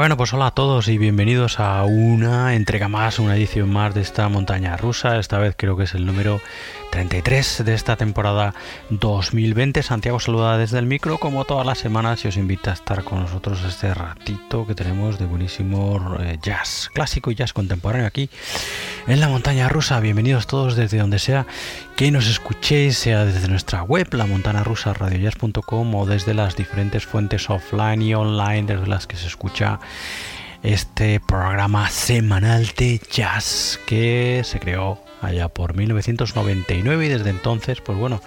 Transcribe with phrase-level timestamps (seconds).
[0.00, 4.00] Bueno, pues hola a todos y bienvenidos a una entrega más, una edición más de
[4.00, 5.18] esta montaña rusa.
[5.18, 6.40] Esta vez creo que es el número
[6.90, 8.54] 33 de esta temporada
[8.88, 9.82] 2020.
[9.82, 13.20] Santiago saluda desde el micro como todas las semanas y os invita a estar con
[13.20, 18.30] nosotros este ratito que tenemos de buenísimo eh, jazz clásico y jazz contemporáneo aquí
[19.06, 20.00] en la montaña rusa.
[20.00, 21.46] Bienvenidos todos desde donde sea
[21.96, 27.48] que nos escuchéis, sea desde nuestra web, la montana rusa o desde las diferentes fuentes
[27.50, 29.80] offline y online desde las que se escucha
[30.62, 37.98] este programa semanal de jazz que se creó allá por 1999 y desde entonces, pues
[37.98, 38.20] bueno,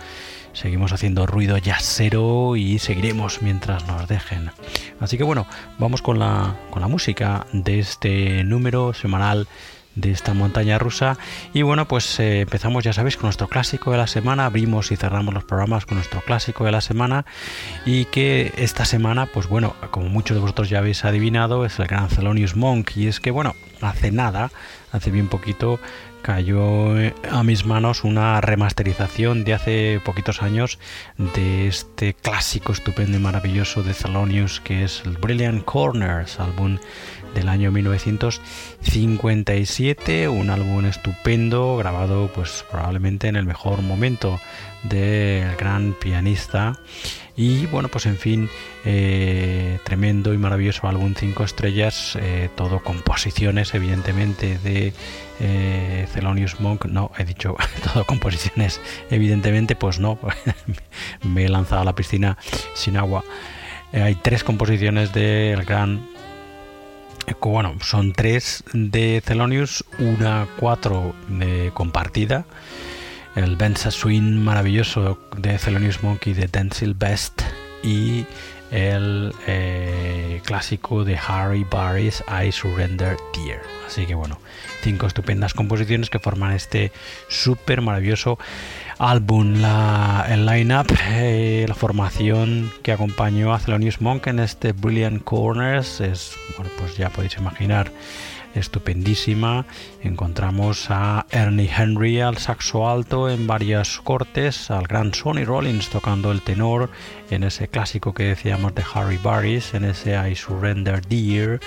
[0.54, 4.52] seguimos haciendo ruido jazzero y seguiremos mientras nos dejen.
[5.00, 9.48] Así que bueno, vamos con la, con la música de este número semanal
[9.96, 11.18] de esta montaña rusa.
[11.54, 14.46] Y bueno, pues eh, empezamos, ya sabéis, con nuestro clásico de la semana.
[14.46, 17.26] Abrimos y cerramos los programas con nuestro clásico de la semana.
[17.86, 21.88] Y que esta semana, pues bueno, como muchos de vosotros ya habéis adivinado, es el
[21.88, 22.96] gran Thelonious Monk.
[22.96, 24.52] Y es que, bueno, hace nada,
[24.92, 25.80] hace bien poquito,
[26.24, 30.80] cayó eh, a mis manos una remasterización de hace poquitos años
[31.36, 36.80] de este clásico estupendo y maravilloso de Thelonious que es el Brilliant Corners, álbum
[37.36, 44.40] del año 1957, un álbum estupendo grabado pues probablemente en el mejor momento
[44.84, 46.80] del gran pianista
[47.36, 48.50] y bueno pues en fin
[48.86, 54.94] eh, tremendo y maravilloso álbum 5 estrellas eh, todo composiciones evidentemente de
[55.40, 57.56] eh, Thelonious Monk no he dicho
[57.94, 60.20] todo composiciones evidentemente pues no
[61.24, 62.38] me he lanzado a la piscina
[62.76, 63.24] sin agua
[63.94, 66.14] hay tres composiciones del gran
[67.42, 72.46] bueno, son tres de Thelonious, una cuatro de compartida.
[73.36, 77.42] El Benza Swing maravilloso de Thelonious Monkey de Denzel Best
[77.82, 78.26] y
[78.72, 83.62] el eh, clásico de Harry Barry's I Surrender Dear.
[83.86, 84.40] Así que bueno,
[84.82, 86.92] cinco estupendas composiciones que forman este
[87.28, 88.40] súper maravilloso
[89.00, 95.24] álbum, la, el line-up, eh, la formación que acompañó a Thelonious Monk en este Brilliant
[95.24, 97.92] Corners es, bueno, pues ya podéis imaginar,
[98.56, 99.66] estupendísima.
[100.02, 106.32] Encontramos a Ernie Henry al saxo alto en varias cortes, al gran Sonny Rollins tocando
[106.32, 106.90] el tenor
[107.30, 111.60] en ese clásico que decíamos de Harry Barris, en ese I Surrender Dear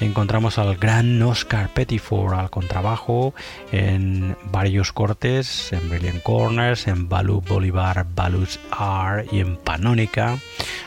[0.00, 3.34] encontramos al gran Oscar Pettiford al contrabajo
[3.72, 10.38] en varios cortes, en Brilliant Corners, en Baloo Bolivar, Baloo's R y en Panónica,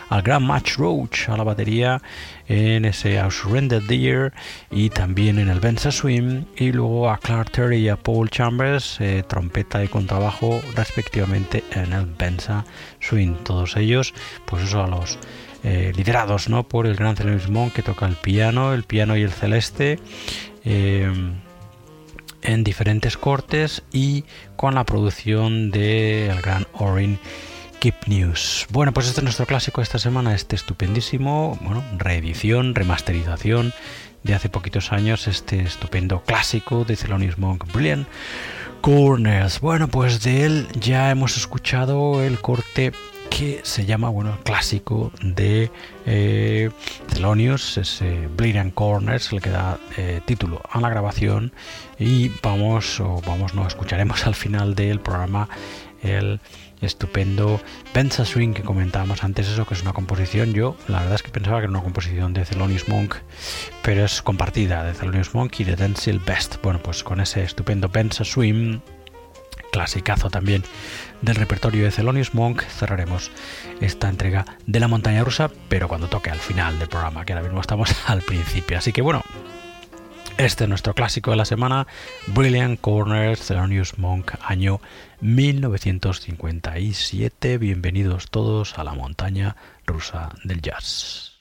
[0.09, 2.01] al gran Match Roach a la batería
[2.47, 4.33] en ese Surrender Deer
[4.71, 8.99] y también en el Benza Swim y luego a Clark Terry y a Paul Chambers
[9.01, 12.65] eh, trompeta y contrabajo respectivamente en el Benza
[12.99, 14.13] Swing todos ellos
[14.45, 15.19] pues eso a los
[15.63, 16.67] eh, liderados ¿no?
[16.67, 19.99] por el gran Thelonious que toca el piano, el piano y el celeste
[20.63, 21.11] eh,
[22.41, 24.23] en diferentes cortes y
[24.55, 27.19] con la producción del gran Orin
[27.79, 28.67] Keep News.
[28.69, 33.73] Bueno, pues este es nuestro clásico de esta semana, este estupendísimo, bueno, reedición, remasterización
[34.23, 38.07] de hace poquitos años, este estupendo clásico de Thelonious Monk, Brilliant
[38.81, 39.59] Corners.
[39.59, 42.91] Bueno, pues de él ya hemos escuchado el corte
[43.29, 45.71] que se llama, bueno, clásico de
[46.05, 46.69] eh,
[47.13, 51.53] Thelonious, ese Bleeding Corners, el que da eh, título a la grabación
[51.99, 55.49] y vamos, o vamos, no, escucharemos al final del programa
[56.01, 56.39] el
[56.81, 57.59] estupendo
[57.93, 61.31] Benza Swing que comentábamos antes, eso que es una composición, yo la verdad es que
[61.31, 63.15] pensaba que era una composición de Thelonious Monk,
[63.81, 66.61] pero es compartida de Thelonious Monk y de Denzel Best.
[66.61, 68.79] Bueno, pues con ese estupendo Benza Swing
[69.71, 70.63] clasicazo también
[71.21, 73.31] del repertorio de Thelonious Monk, cerraremos
[73.81, 77.43] esta entrega de la montaña rusa, pero cuando toque al final del programa, que ahora
[77.43, 78.77] mismo estamos al principio.
[78.77, 79.21] Así que bueno,
[80.37, 81.87] este es nuestro clásico de la semana,
[82.27, 84.79] Brilliant Corners, Thelonious Monk, año
[85.21, 87.57] 1957.
[87.57, 91.31] Bienvenidos todos a la montaña rusa del jazz.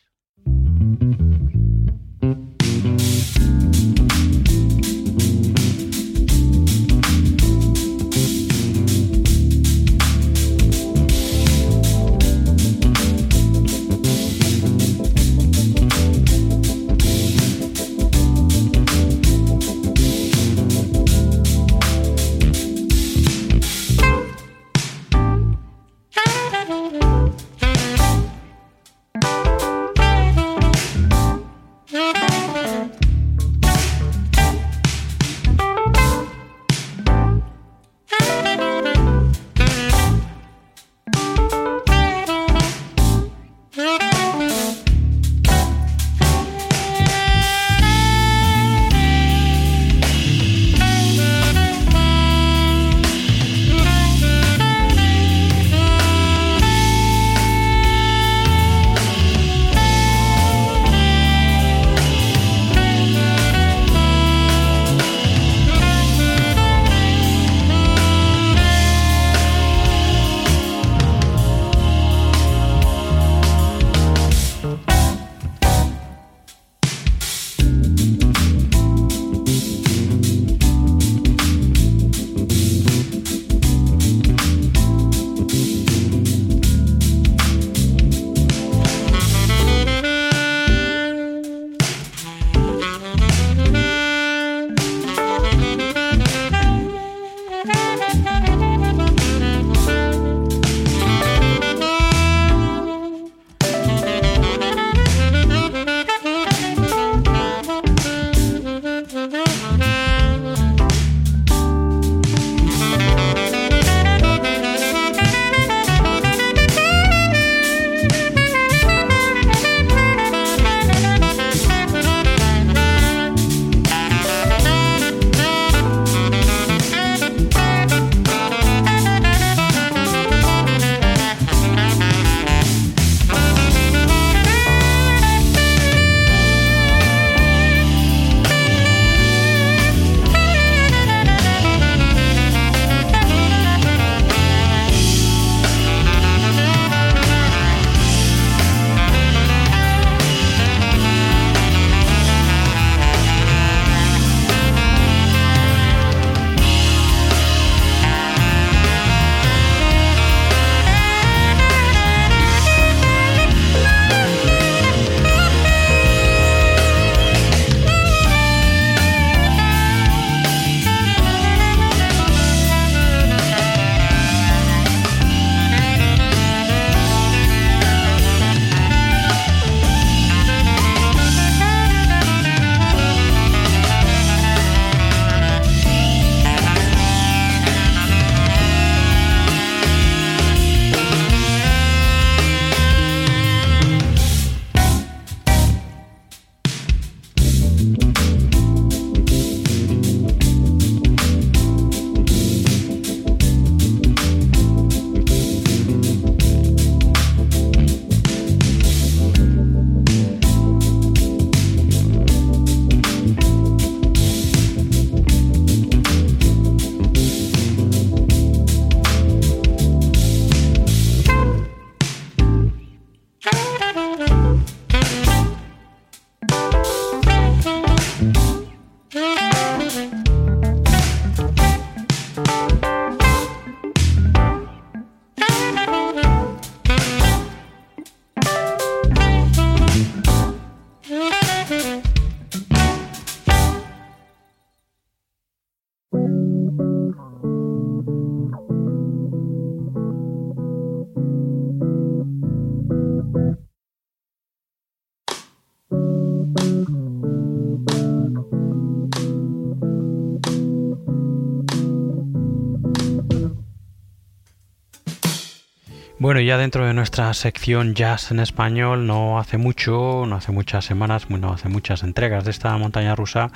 [266.19, 270.87] Bueno, ya dentro de nuestra sección Jazz en español, no hace mucho, no hace muchas
[270.87, 273.51] semanas, no hace muchas entregas de esta montaña rusa,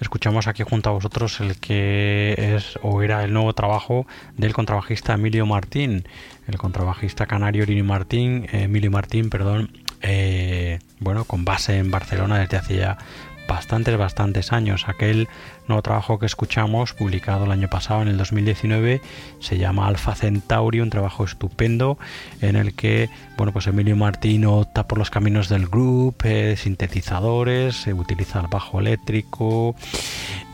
[0.00, 5.14] escuchamos aquí junto a vosotros el que es o era el nuevo trabajo del contrabajista
[5.14, 6.06] Emilio Martín,
[6.46, 12.76] el contrabajista canario Martín, Emilio Martín, perdón, eh, bueno, con base en Barcelona desde hace
[12.76, 12.96] ya
[13.48, 14.84] bastantes, bastantes años.
[14.86, 15.26] Aquel
[15.68, 19.00] nuevo trabajo que escuchamos, publicado el año pasado, en el 2019,
[19.40, 21.98] se llama Alpha Centauri, un trabajo estupendo
[22.40, 27.76] en el que, bueno, pues Emilio Martín opta por los caminos del group, eh, sintetizadores,
[27.76, 29.74] se utiliza el bajo eléctrico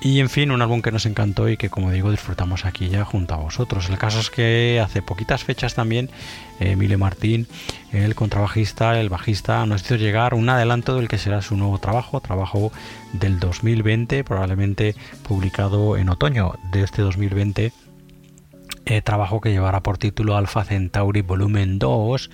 [0.01, 3.05] y, en fin, un álbum que nos encantó y que, como digo, disfrutamos aquí ya
[3.05, 3.89] junto a vosotros.
[3.89, 6.11] El caso es que hace poquitas fechas también
[6.61, 7.47] Emilio Martín,
[7.93, 12.21] el contrabajista, el bajista, nos hizo llegar un adelanto del que será su nuevo trabajo,
[12.21, 12.73] trabajo
[13.15, 17.73] del 2020, probablemente publicado en otoño de este 2020.
[18.87, 22.31] Eh, trabajo que llevará por título Alpha Centauri Volumen 2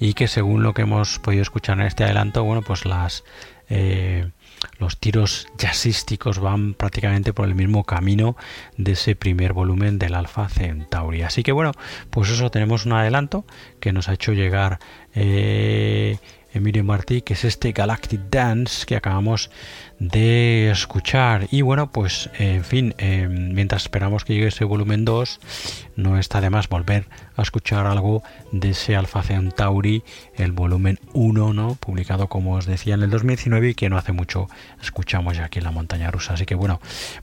[0.00, 3.24] y que según lo que hemos podido escuchar en este adelanto, bueno, pues las
[3.70, 4.30] eh,
[4.78, 8.36] los tiros jazzísticos van prácticamente por el mismo camino
[8.76, 11.22] de ese primer volumen del Alpha Centauri.
[11.22, 11.72] Así que bueno,
[12.10, 13.44] pues eso tenemos un adelanto
[13.80, 14.78] que nos ha hecho llegar
[15.14, 16.18] eh,
[16.52, 19.50] Emilio Martí, que es este Galactic Dance que acabamos
[20.08, 21.46] de escuchar.
[21.50, 25.40] Y bueno, pues en fin, eh, mientras esperamos que llegue ese volumen 2,
[25.96, 30.02] no está de más volver a escuchar algo de ese Alpha Centauri,
[30.36, 31.74] el volumen 1, ¿no?
[31.74, 34.48] publicado como os decía en el 2019 y que no hace mucho
[34.82, 36.34] escuchamos ya aquí en la montaña rusa.
[36.34, 36.80] Así que bueno,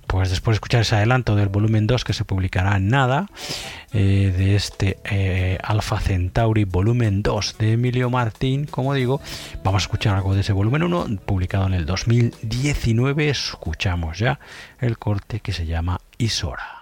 [0.08, 3.28] pues después de escuchar ese adelanto del volumen 2 que se publicará en nada,
[3.94, 9.22] eh, de este eh, Alpha Centauri volumen 2 de Emilio Martín, como digo,
[9.64, 13.30] vamos a escuchar algo de ese volumen 1 publicado en el 2019.
[13.30, 14.40] Escuchamos ya
[14.80, 16.81] el corte que se llama Isora.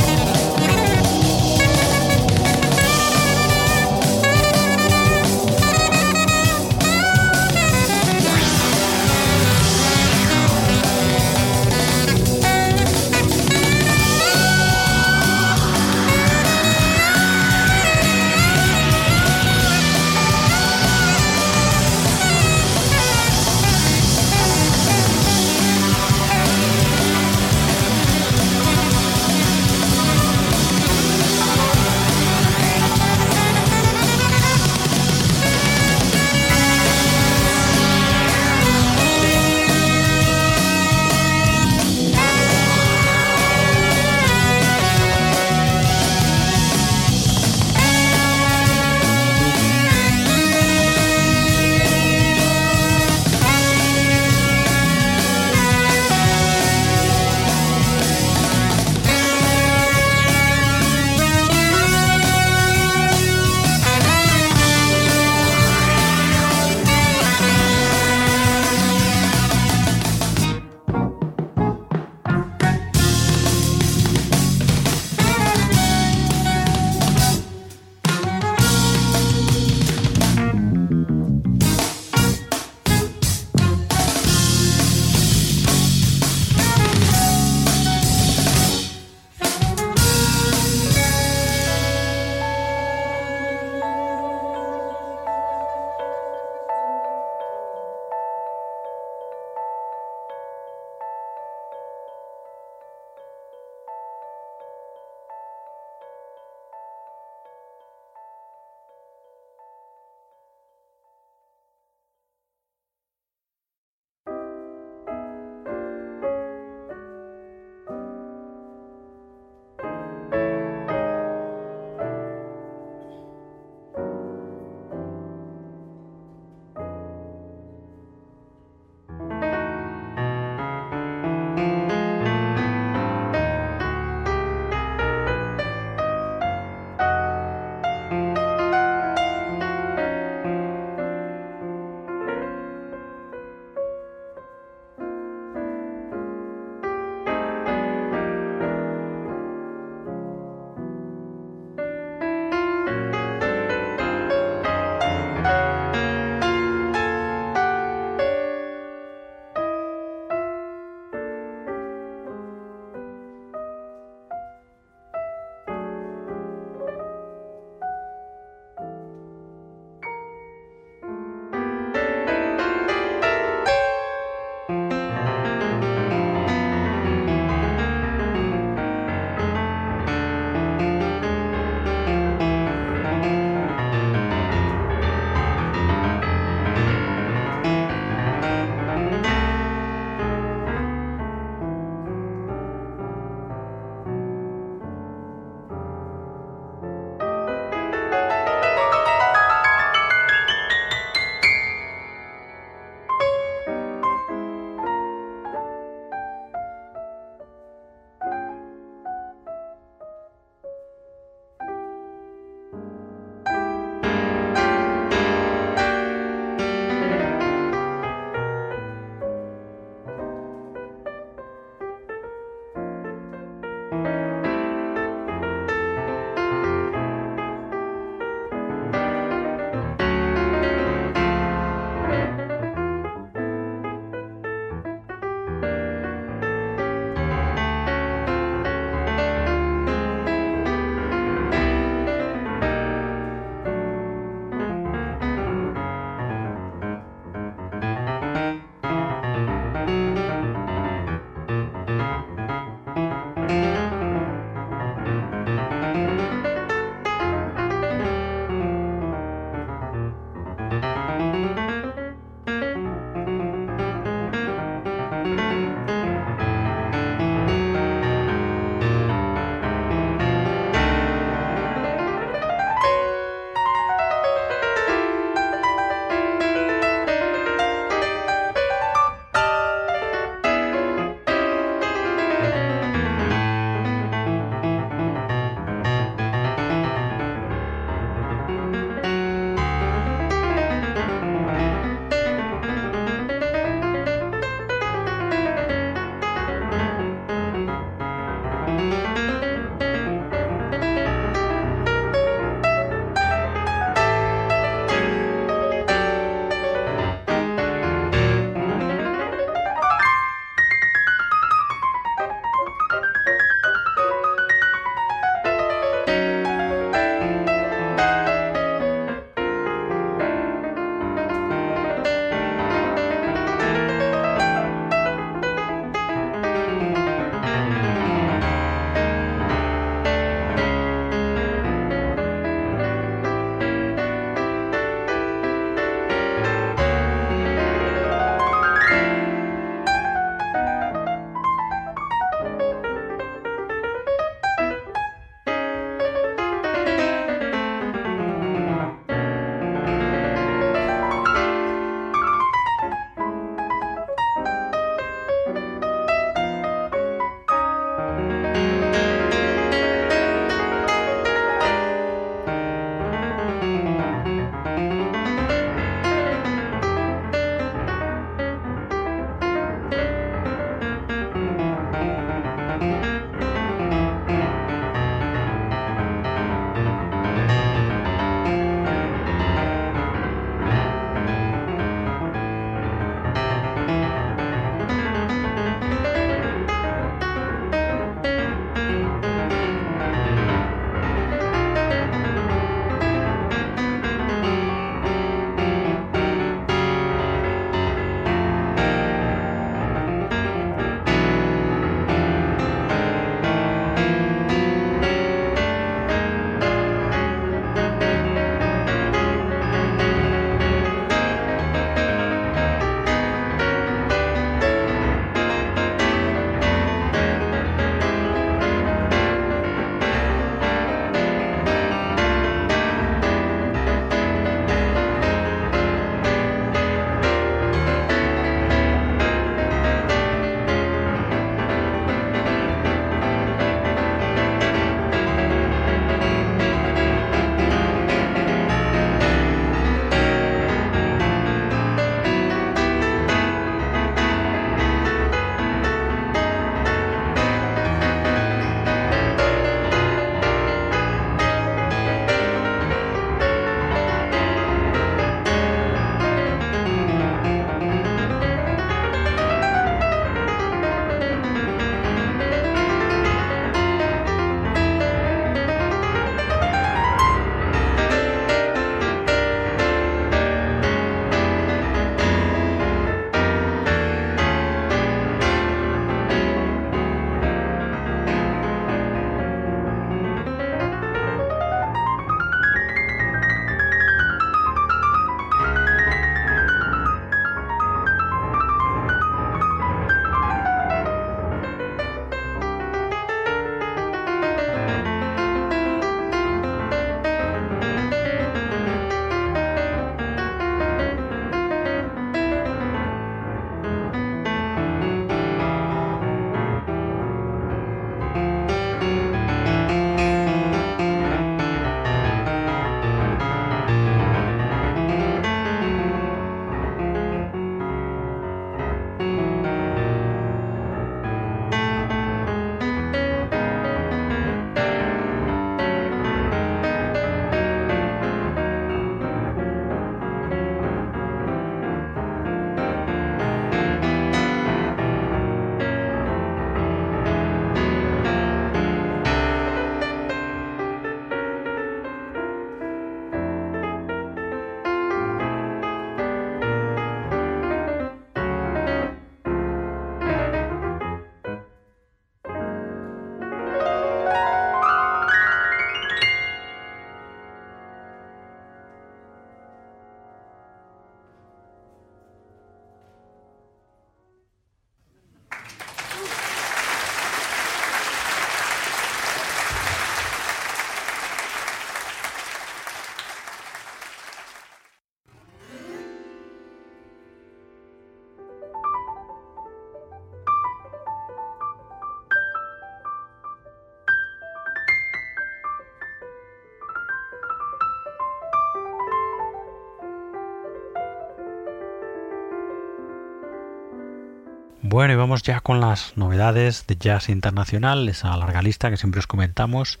[594.92, 599.20] Bueno, y vamos ya con las novedades de jazz internacional, esa larga lista que siempre
[599.20, 600.00] os comentamos,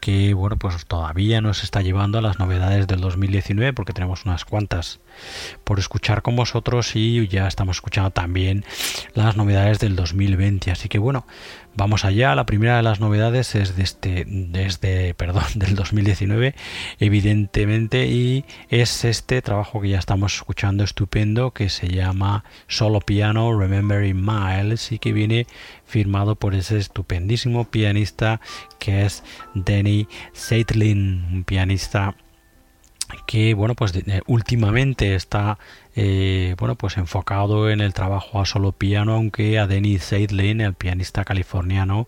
[0.00, 4.44] que bueno, pues todavía nos está llevando a las novedades del 2019 porque tenemos unas
[4.44, 5.00] cuantas
[5.64, 8.64] por escuchar con vosotros y ya estamos escuchando también
[9.14, 10.70] las novedades del 2020.
[10.70, 11.26] Así que bueno,
[11.74, 12.34] vamos allá.
[12.34, 16.54] La primera de las novedades es este, desde, perdón, del 2019,
[16.98, 23.58] evidentemente, y es este trabajo que ya estamos escuchando estupendo que se llama Solo Piano
[23.58, 25.46] Remembering Miles y que viene
[25.86, 28.40] firmado por ese estupendísimo pianista
[28.78, 29.22] que es
[29.54, 32.16] Danny Seitlin, un pianista
[33.26, 33.92] que bueno pues
[34.26, 35.58] últimamente está
[35.98, 40.74] eh, bueno, pues enfocado en el trabajo a solo piano, aunque a Dennis Seidlin, el
[40.74, 42.06] pianista californiano,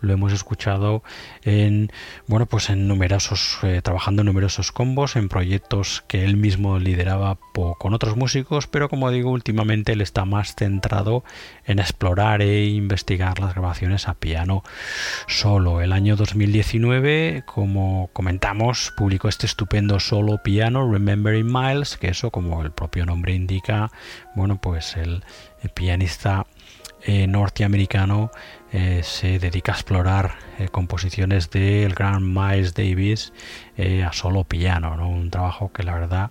[0.00, 1.02] lo hemos escuchado
[1.42, 1.92] en,
[2.26, 7.38] bueno, pues en numerosos, eh, trabajando en numerosos combos, en proyectos que él mismo lideraba
[7.78, 11.24] con otros músicos, pero como digo, últimamente él está más centrado
[11.64, 14.62] en explorar e investigar las grabaciones a piano
[15.26, 15.80] solo.
[15.80, 22.62] El año 2019, como comentamos, publicó este estupendo solo piano, Remembering Miles, que eso, como
[22.62, 23.90] el propio nombre indica,
[24.34, 25.22] bueno, pues el,
[25.74, 26.46] pianista
[27.02, 28.30] eh, norteamericano
[28.72, 33.32] eh, se dedica a explorar eh, composiciones del gran Miles Davis
[34.04, 36.30] a solo piano, un trabajo que la verdad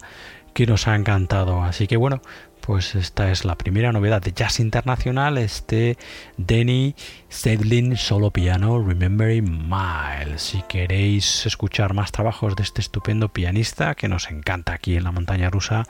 [0.54, 1.62] que nos ha encantado.
[1.64, 2.22] Así que bueno,
[2.66, 5.98] pues esta es la primera novedad de jazz internacional, este
[6.38, 6.96] Denny
[7.30, 10.42] Sedlin solo piano Remembering Miles.
[10.42, 15.12] Si queréis escuchar más trabajos de este estupendo pianista que nos encanta aquí en la
[15.12, 15.86] montaña rusa,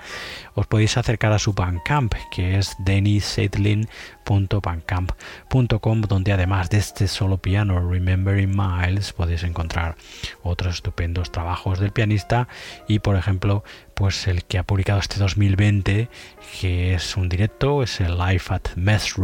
[0.54, 2.76] os podéis acercar a su Bandcamp, que es
[4.26, 9.96] dennysedlin.bandcamp.com, donde además de este solo piano Remembering Miles podéis encontrar
[10.44, 12.48] otros estupendos trabajos del pianista
[12.88, 13.64] y por ejemplo
[13.94, 16.10] pues el que ha publicado este 2020
[16.60, 19.16] que es un directo es el Life at Mess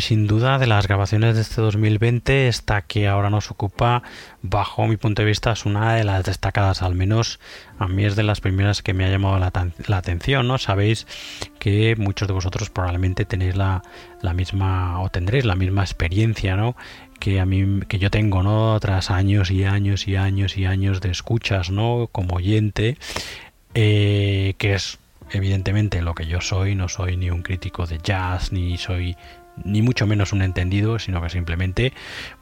[0.00, 4.02] Y sin duda de las grabaciones de este 2020, esta que ahora nos ocupa,
[4.40, 7.38] bajo mi punto de vista, es una de las destacadas, al menos
[7.78, 10.56] a mí es de las primeras que me ha llamado la, atención, ¿no?
[10.56, 11.06] Sabéis
[11.58, 13.82] que muchos de vosotros probablemente tenéis la,
[14.22, 16.76] la, misma o tendréis la misma experiencia, ¿no?
[17.18, 18.80] Que a mí, que yo tengo, ¿no?
[18.80, 22.08] Tras años y años y años y años de escuchas, ¿no?
[22.10, 22.96] Como oyente,
[23.74, 24.98] eh, que es
[25.32, 29.16] evidentemente lo que yo soy, no soy ni un crítico de jazz, ni soy
[29.64, 31.92] ni mucho menos un entendido, sino que simplemente,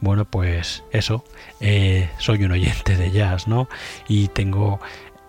[0.00, 1.24] bueno, pues eso,
[1.60, 3.68] eh, soy un oyente de jazz, ¿no?
[4.08, 4.80] Y tengo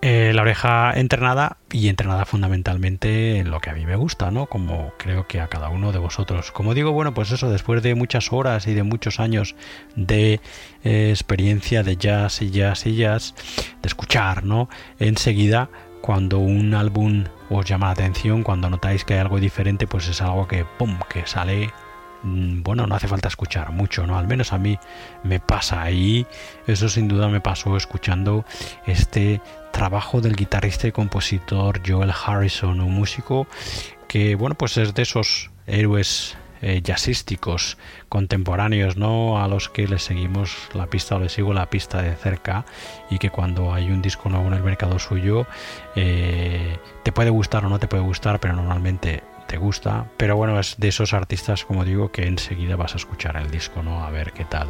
[0.02, 4.46] eh, la oreja entrenada y entrenada fundamentalmente en lo que a mí me gusta, ¿no?
[4.46, 6.52] Como creo que a cada uno de vosotros.
[6.52, 9.56] Como digo, bueno, pues eso, después de muchas horas y de muchos años
[9.96, 10.40] de
[10.84, 13.34] eh, experiencia de jazz y jazz y jazz,
[13.82, 14.70] de escuchar, ¿no?
[14.98, 15.68] Enseguida,
[16.00, 20.20] cuando un álbum os llama la atención, cuando notáis que hay algo diferente, pues es
[20.22, 21.72] algo que, ¡pum!, que sale
[22.22, 24.18] mm, bueno, no hace falta escuchar mucho, ¿no?
[24.18, 24.78] Al menos a mí
[25.22, 26.26] me pasa ahí.
[26.66, 28.44] Eso sin duda me pasó escuchando
[28.86, 29.40] este
[29.72, 33.46] trabajo del guitarrista y compositor Joel Harrison, un músico
[34.08, 39.42] que, bueno, pues es de esos héroes eh, jazzísticos contemporáneos, ¿no?
[39.42, 42.64] A los que les seguimos la pista o les sigo la pista de cerca
[43.10, 45.46] y que cuando hay un disco nuevo en el mercado suyo
[45.96, 50.60] eh, te puede gustar o no te puede gustar, pero normalmente te gusta, pero bueno,
[50.60, 54.04] es de esos artistas, como digo, que enseguida vas a escuchar el disco, ¿no?
[54.04, 54.68] A ver qué tal.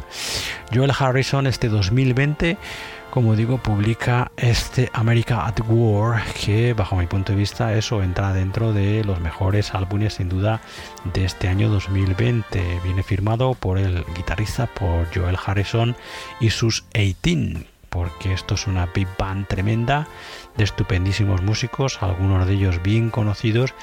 [0.73, 2.57] Joel Harrison, este 2020
[3.11, 8.31] como digo, publica este America at War, que bajo mi punto de vista eso entra
[8.33, 10.61] dentro de los mejores álbumes sin duda
[11.13, 12.79] de este año 2020.
[12.83, 15.95] Viene firmado por el guitarrista, por Joel Harrison
[16.39, 20.07] y sus 18, porque esto es una big band tremenda
[20.55, 23.73] de estupendísimos músicos, algunos de ellos bien conocidos,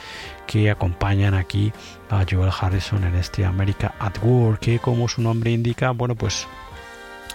[0.47, 1.73] que acompañan aquí
[2.09, 6.47] a Joel Harrison en este America at War, que como su nombre indica, bueno, pues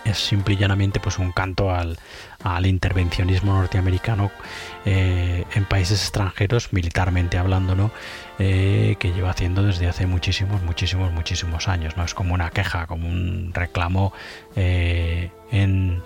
[0.06, 1.98] es simple y llanamente pues un canto al,
[2.66, 4.30] intervencionismo norteamericano
[4.86, 7.92] eh, en países extranjeros militarmente hablando no
[8.38, 12.86] eh, que lleva haciendo desde hace muchísimos muchísimos muchísimos años no es como una queja
[12.86, 14.14] como un reclamo
[14.56, 16.02] eh, en,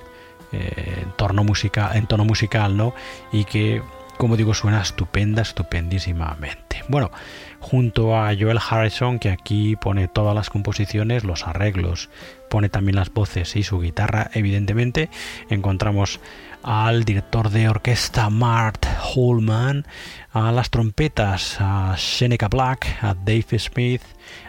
[1.17, 2.93] torno musical en tono musical no
[3.31, 3.81] y que
[4.17, 6.83] como digo suena estupenda estupendísimamente.
[6.87, 7.11] Bueno
[7.59, 12.09] junto a Joel Harrison, que aquí pone todas las composiciones, los arreglos,
[12.49, 15.09] pone también las voces y su guitarra, evidentemente.
[15.49, 16.19] Encontramos
[16.63, 18.85] al director de orquesta Mart
[19.15, 19.85] Holman,
[20.31, 24.01] a las trompetas a Seneca Black, a Dave Smith,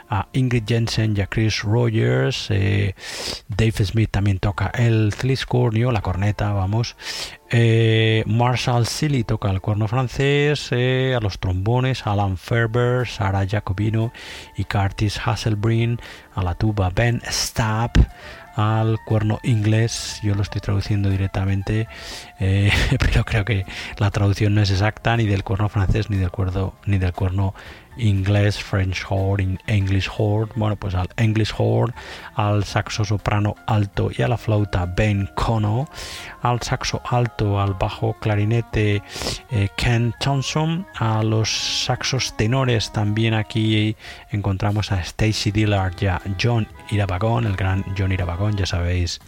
[0.08, 2.48] a Ingrid Jensen y a Chris Rogers.
[2.50, 2.94] Eh,
[3.48, 6.96] Dave Smith también toca el tliscornio, la corneta, vamos.
[7.50, 14.12] Eh, Marshall Silly toca el cuerno francés, eh, a los trombones Alan Ferber, Sarah Jacobino
[14.56, 15.98] y Curtis Hasselbrin,
[16.34, 17.96] a la tuba Ben Stapp,
[18.54, 21.86] al cuerno inglés, yo lo estoy traduciendo directamente,
[22.38, 23.64] pero creo que
[23.98, 27.54] la traducción no es exacta ni del cuerno francés ni del cuerno, ni del cuerno
[27.98, 31.94] inglés, French horn, English horn, bueno, pues al English horn,
[32.34, 35.88] al saxo soprano alto y a la flauta Ben Cono,
[36.42, 39.02] al saxo alto, al bajo clarinete
[39.50, 41.50] eh, Ken Thompson, a los
[41.84, 43.96] saxos tenores también aquí
[44.30, 49.20] encontramos a Stacy Dillard y a John Irabagón, el gran John Irabagón, ya sabéis,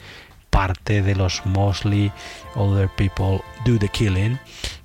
[0.51, 2.13] parte de los Mostly
[2.55, 4.39] Other People Do the Killing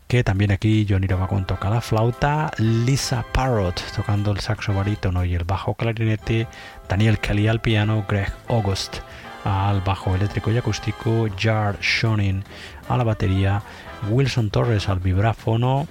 [0.08, 5.36] que también aquí Johnny Ravagón toca la flauta, Lisa Parrott tocando el saxo barítono y
[5.36, 6.48] el bajo clarinete,
[6.88, 8.98] Daniel Kelly al piano, Greg August
[9.44, 12.44] al bajo eléctrico y acústico, Jar Shonin
[12.90, 13.62] a la batería,
[14.10, 15.88] Wilson Torres al vibráfono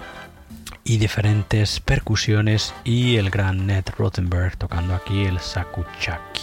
[0.83, 6.41] y diferentes percusiones y el gran Ned Rothenberg tocando aquí el sakuchaki.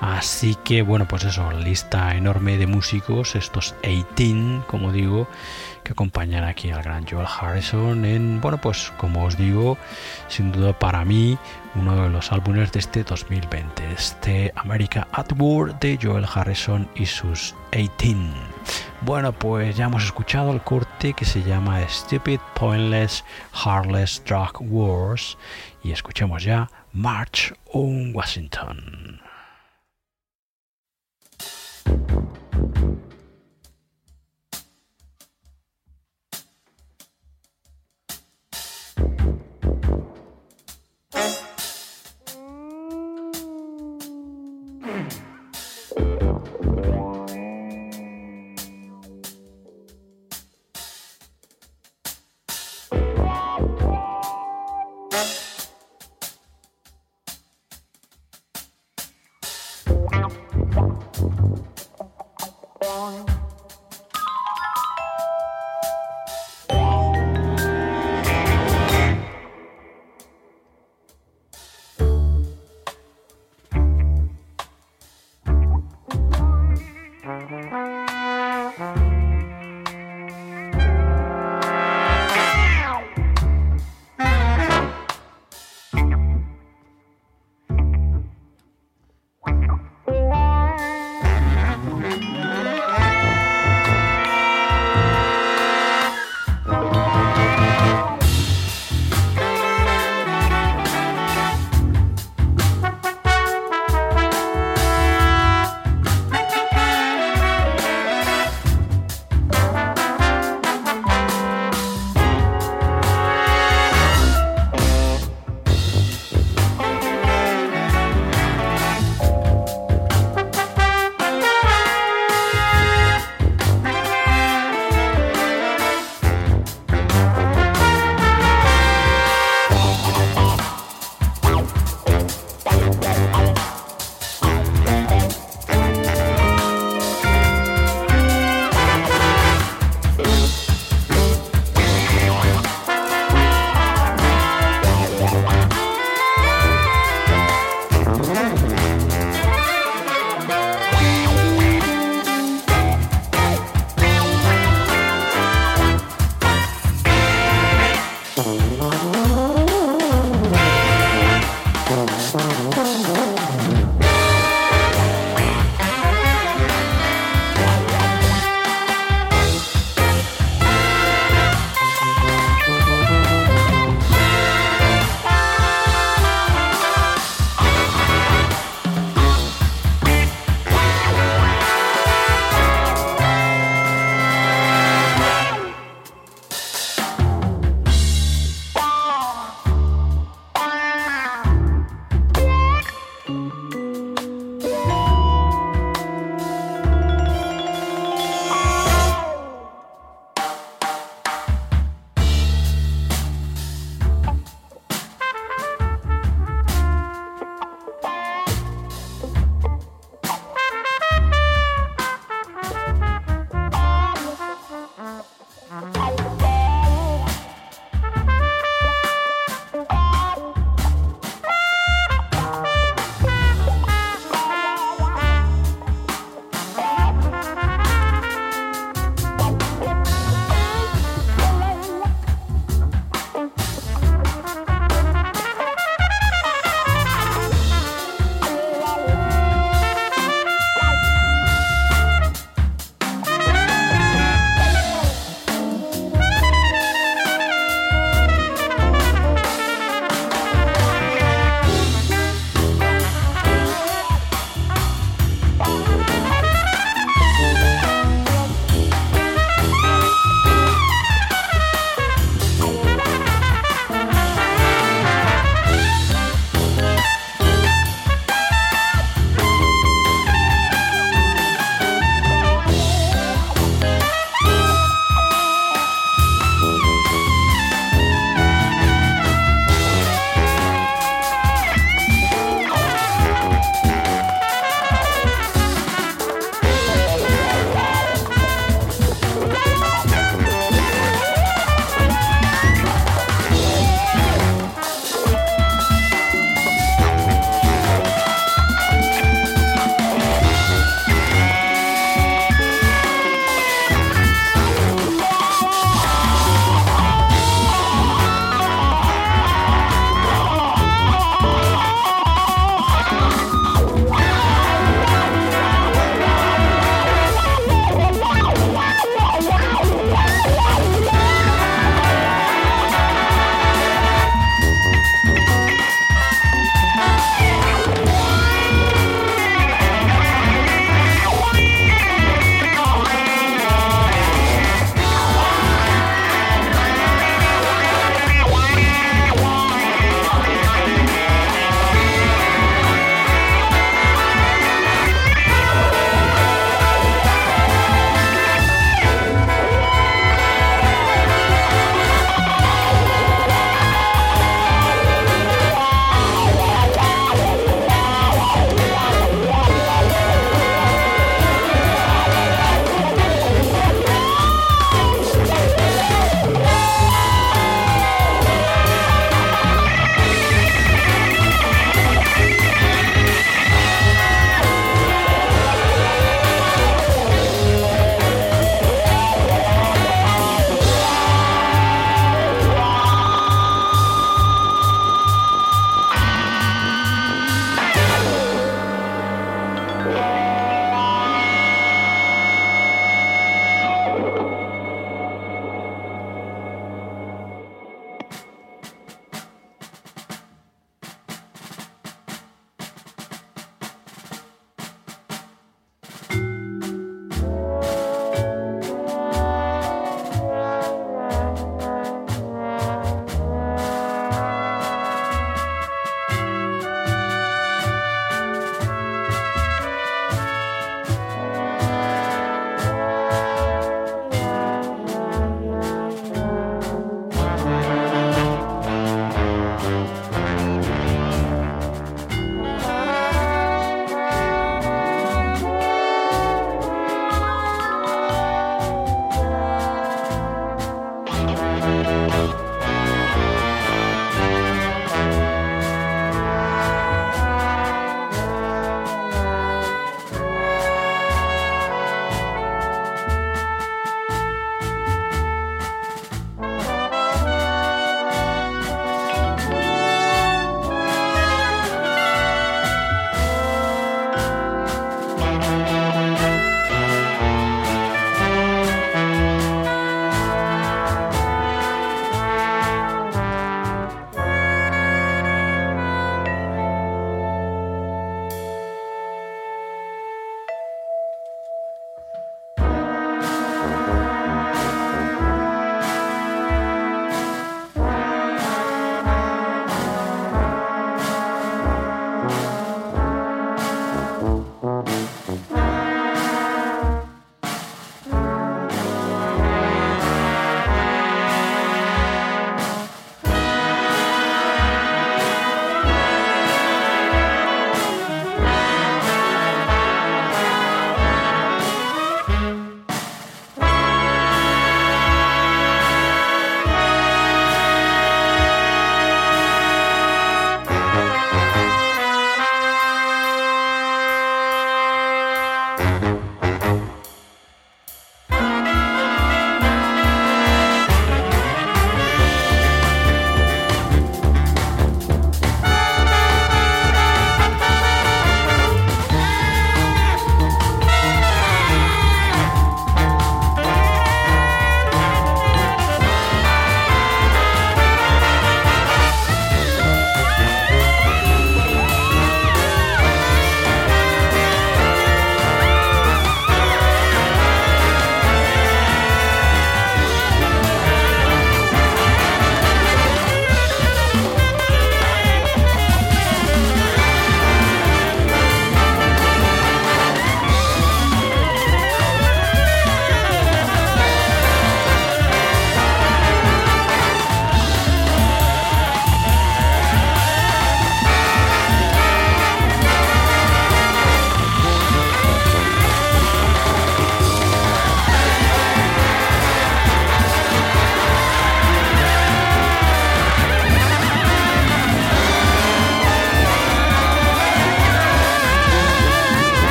[0.00, 5.28] Así que bueno, pues eso, lista enorme de músicos, estos 18, como digo,
[5.82, 9.78] que acompañan aquí al gran Joel Harrison en, bueno, pues como os digo,
[10.28, 11.38] sin duda para mí
[11.74, 17.06] uno de los álbumes de este 2020, este America at War de Joel Harrison y
[17.06, 18.16] sus 18.
[19.02, 25.36] Bueno, pues ya hemos escuchado el corte que se llama Stupid, Pointless, Heartless Drug Wars
[25.82, 29.20] y escuchemos ya March on Washington.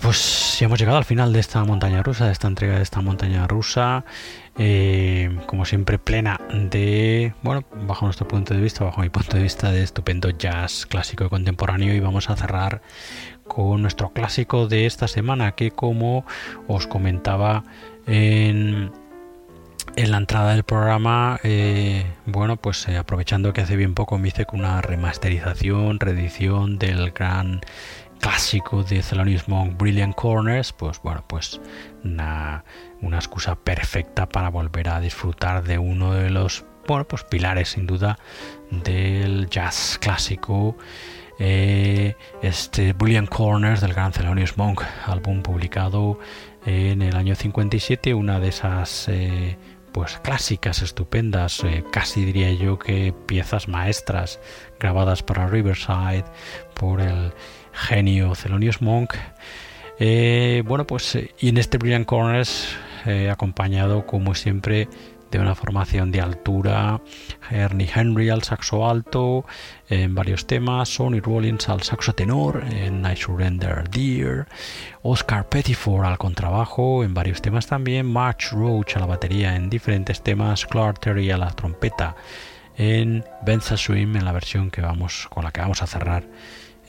[0.00, 3.00] Pues ya hemos llegado al final de esta montaña rusa, de esta entrega de esta
[3.00, 4.04] montaña rusa.
[4.58, 9.42] Eh, como siempre, plena de, bueno, bajo nuestro punto de vista, bajo mi punto de
[9.42, 11.94] vista, de estupendo jazz clásico y contemporáneo.
[11.94, 12.82] Y vamos a cerrar
[13.46, 16.24] con nuestro clásico de esta semana, que como
[16.66, 17.64] os comentaba
[18.06, 18.92] en,
[19.96, 24.28] en la entrada del programa, eh, bueno, pues eh, aprovechando que hace bien poco me
[24.28, 27.60] hice con una remasterización, reedición del gran
[28.20, 31.60] clásico de Thelonious Monk, Brilliant Corners, pues bueno, pues
[32.04, 32.64] una,
[33.02, 38.18] excusa perfecta para volver a disfrutar de uno de los bueno, pues pilares sin duda
[38.70, 40.76] del jazz clásico.
[41.38, 46.18] Eh, este Brilliant Corners del gran Thelonious Monk, álbum publicado
[46.66, 49.56] en el año 57, una de esas eh,
[49.92, 54.40] pues clásicas, estupendas, eh, casi diría yo que piezas maestras
[54.78, 56.24] grabadas para Riverside
[56.74, 57.32] por el
[57.72, 59.14] genio Thelonious Monk.
[59.98, 64.88] Eh, bueno, pues y en este Brilliant Corners, eh, acompañado como siempre
[65.30, 67.00] de una formación de altura,
[67.50, 69.44] Ernie Henry al saxo alto
[69.88, 74.48] en varios temas, Sonny Rollins al saxo tenor en I Surrender Dear,
[75.02, 80.22] Oscar Pettiford al contrabajo en varios temas también, March Roach a la batería en diferentes
[80.22, 82.16] temas, Clark Terry a la trompeta
[82.76, 86.24] en Benza Swim en la versión que vamos con la que vamos a cerrar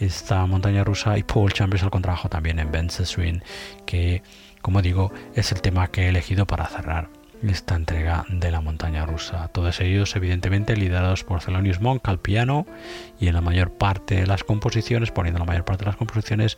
[0.02, 3.40] esta montaña rusa y Paul Chambers al contrabajo también en Ben Swing,
[3.86, 4.24] que
[4.62, 7.10] como digo es el tema que he elegido para cerrar
[7.50, 9.48] esta entrega de la montaña rusa.
[9.48, 12.66] Todos ellos evidentemente liderados por Thelonious Monk al piano
[13.20, 16.58] y en la mayor parte de las composiciones, poniendo la mayor parte de las composiciones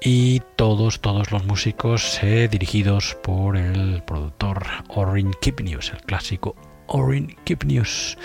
[0.00, 6.54] y todos, todos los músicos eh, dirigidos por el productor Orrin Kipnius, el clásico
[6.86, 8.18] Orin Keep News.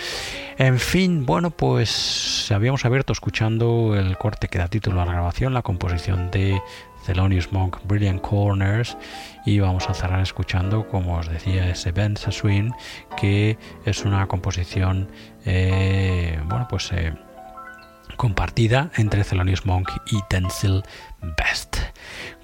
[0.58, 5.54] En fin, bueno, pues habíamos abierto escuchando el corte que da título a la grabación,
[5.54, 6.60] la composición de
[7.04, 8.96] Thelonious Monk Brilliant Corners
[9.44, 12.70] y vamos a cerrar escuchando, como os decía, ese Ben Swing,
[13.16, 15.08] que es una composición,
[15.44, 17.14] eh, bueno, pues eh,
[18.16, 20.82] compartida entre Thelonious Monk y Denzel
[21.20, 21.76] Best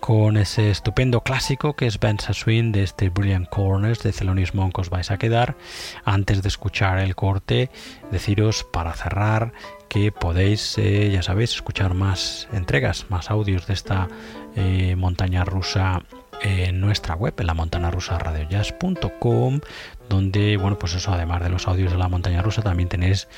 [0.00, 4.78] con ese estupendo clásico que es Ben Swing de este Brilliant Corners de Thelonious Monk.
[4.78, 5.56] Os vais a quedar.
[6.04, 7.70] Antes de escuchar el corte
[8.10, 9.52] deciros para cerrar
[9.88, 14.08] que podéis eh, ya sabéis escuchar más entregas más audios de esta
[14.54, 16.02] eh, montaña rusa
[16.42, 19.60] en nuestra web, en la montana rusa radiojazz.com,
[20.08, 23.28] donde, bueno, pues eso, además de los audios de la montaña rusa, también tenéis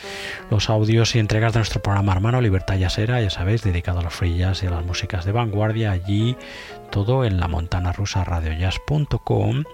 [0.51, 4.15] los audios y entregas de nuestro programa hermano Libertad Yasera, ya sabéis, dedicado a los
[4.15, 6.37] free jazz y a las músicas de vanguardia, allí
[6.91, 9.65] todo en la montana rusa radiojazz.com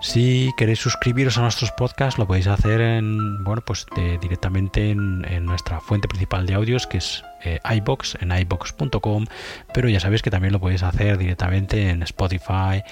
[0.00, 3.84] Si queréis suscribiros a nuestros podcasts, lo podéis hacer en, bueno, pues
[4.20, 9.26] directamente en, nuestra fuente principal de audios, que es eh, iBox, en iBox.com,
[9.74, 12.82] pero ya sabéis que también lo podéis hacer directamente en Spotify,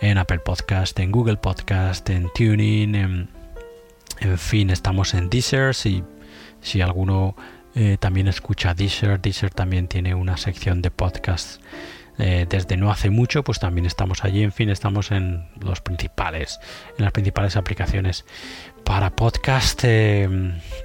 [0.00, 3.28] en Apple Podcast, en Google Podcast, en Tuning, en,
[4.36, 6.04] fin, estamos en Deezer, si,
[6.60, 7.36] si alguno
[7.74, 11.58] eh, también escucha Deezer, Deezer también tiene una sección de podcasts
[12.20, 14.42] eh, desde no hace mucho, pues también estamos allí.
[14.42, 16.60] En fin, estamos en los principales,
[16.98, 18.26] en las principales aplicaciones
[18.84, 19.80] para podcast.
[19.84, 20.28] Eh,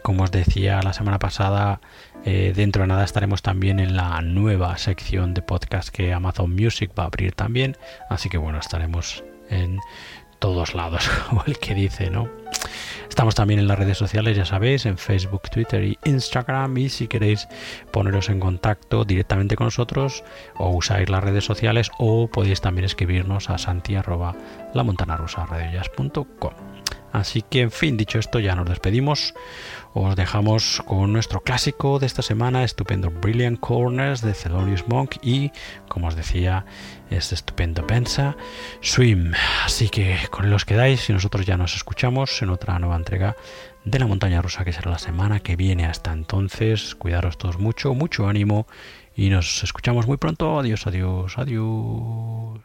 [0.02, 1.82] como os decía la semana pasada,
[2.24, 6.92] eh, dentro de nada estaremos también en la nueva sección de podcast que Amazon Music
[6.98, 7.76] va a abrir también.
[8.10, 9.80] Así que bueno, estaremos en
[10.46, 12.30] todos lados, como el que dice, ¿no?
[13.10, 16.78] Estamos también en las redes sociales, ya sabéis, en Facebook, Twitter y Instagram.
[16.78, 17.48] Y si queréis
[17.92, 20.24] poneros en contacto directamente con nosotros,
[20.58, 23.96] o usáis las redes sociales, o podéis también escribirnos a santi
[27.12, 29.34] Así que, en fin, dicho esto, ya nos despedimos.
[29.94, 35.52] Os dejamos con nuestro clásico de esta semana, estupendo Brilliant Corners de Thelonious Monk y,
[35.88, 36.66] como os decía,
[37.10, 38.36] este estupendo Pensa
[38.82, 39.34] Swim.
[39.64, 43.36] Así que con los quedáis y nosotros ya nos escuchamos en otra nueva entrega
[43.84, 45.86] de la montaña rusa que será la semana que viene.
[45.86, 48.68] Hasta entonces, cuidaros todos mucho, mucho ánimo
[49.16, 50.60] y nos escuchamos muy pronto.
[50.60, 52.65] Adiós, adiós, adiós.